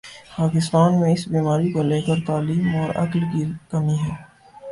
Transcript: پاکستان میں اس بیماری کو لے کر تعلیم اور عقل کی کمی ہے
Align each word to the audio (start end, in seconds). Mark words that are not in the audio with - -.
پاکستان 0.37 0.99
میں 0.99 1.11
اس 1.13 1.27
بیماری 1.27 1.71
کو 1.71 1.83
لے 1.83 1.99
کر 2.01 2.25
تعلیم 2.27 2.67
اور 2.75 2.89
عقل 2.95 3.23
کی 3.31 3.43
کمی 3.69 3.97
ہے 3.99 4.15